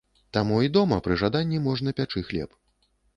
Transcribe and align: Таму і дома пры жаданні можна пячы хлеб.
Таму 0.35 0.55
і 0.67 0.69
дома 0.77 0.97
пры 1.07 1.17
жаданні 1.23 1.59
можна 1.67 1.93
пячы 1.99 2.25
хлеб. 2.31 2.57